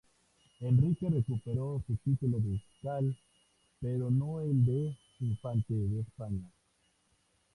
[0.61, 3.15] Enrique recuperó su título ducal,
[3.79, 6.49] pero no el de "infante de España".